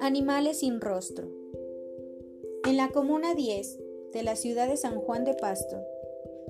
[0.00, 1.28] Animales sin rostro.
[2.66, 3.78] En la Comuna 10
[4.12, 5.76] de la ciudad de San Juan de Pasto,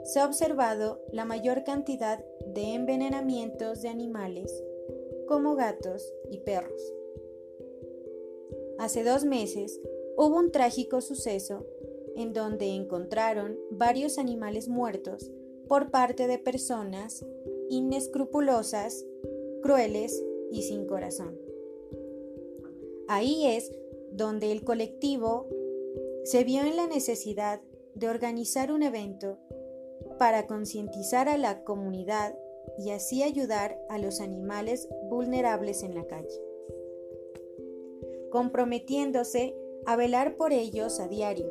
[0.04, 4.64] se ha observado la mayor cantidad de envenenamientos de animales,
[5.28, 6.94] como gatos y perros.
[8.78, 9.80] Hace dos meses
[10.16, 11.66] hubo un trágico suceso
[12.16, 15.30] en donde encontraron varios animales muertos
[15.70, 17.24] por parte de personas
[17.68, 19.06] inescrupulosas,
[19.62, 21.38] crueles y sin corazón.
[23.06, 23.72] Ahí es
[24.10, 25.46] donde el colectivo
[26.24, 27.60] se vio en la necesidad
[27.94, 29.38] de organizar un evento
[30.18, 32.36] para concientizar a la comunidad
[32.76, 36.42] y así ayudar a los animales vulnerables en la calle,
[38.32, 39.54] comprometiéndose
[39.86, 41.48] a velar por ellos a diario,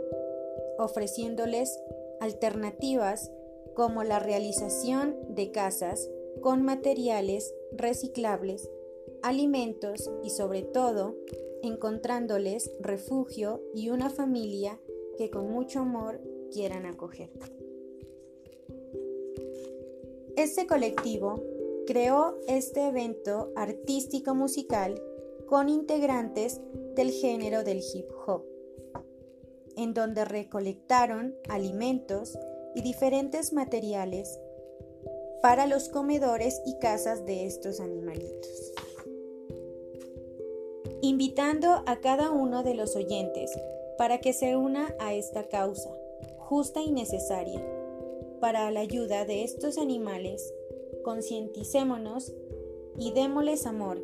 [0.78, 1.80] ofreciéndoles
[2.20, 3.32] alternativas
[3.76, 6.10] como la realización de casas
[6.42, 8.70] con materiales reciclables,
[9.22, 11.16] alimentos y sobre todo
[11.62, 14.80] encontrándoles refugio y una familia
[15.18, 17.30] que con mucho amor quieran acoger.
[20.36, 21.44] Este colectivo
[21.86, 25.02] creó este evento artístico musical
[25.48, 26.62] con integrantes
[26.96, 28.46] del género del hip hop,
[29.76, 32.38] en donde recolectaron alimentos
[32.76, 34.40] y diferentes materiales
[35.42, 38.74] para los comedores y casas de estos animalitos
[41.02, 43.52] invitando a cada uno de los oyentes
[43.98, 45.90] para que se una a esta causa,
[46.38, 47.62] justa y necesaria,
[48.40, 50.54] para la ayuda de estos animales,
[51.04, 52.34] concienticémonos
[52.98, 54.02] y démosles amor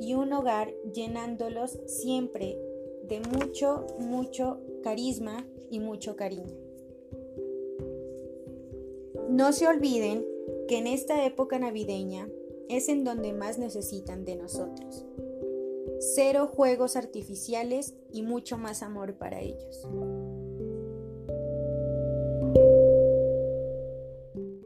[0.00, 2.58] y un hogar llenándolos siempre
[3.02, 6.63] de mucho, mucho carisma y mucho cariño.
[9.28, 10.24] No se olviden
[10.68, 12.28] que en esta época navideña
[12.68, 15.04] es en donde más necesitan de nosotros
[16.04, 19.88] cero juegos artificiales y mucho más amor para ellos.